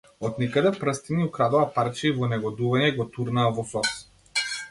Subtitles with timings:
[0.27, 3.95] Од никаде прстиња украдоа парче и во негодување го турнаа во сос.